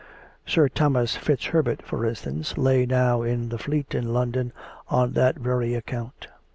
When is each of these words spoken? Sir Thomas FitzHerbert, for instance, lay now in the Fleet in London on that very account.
Sir 0.47 0.67
Thomas 0.67 1.15
FitzHerbert, 1.15 1.83
for 1.83 2.07
instance, 2.07 2.57
lay 2.57 2.87
now 2.87 3.21
in 3.21 3.49
the 3.49 3.59
Fleet 3.59 3.93
in 3.93 4.11
London 4.11 4.51
on 4.89 5.11
that 5.13 5.37
very 5.37 5.75
account. 5.75 6.25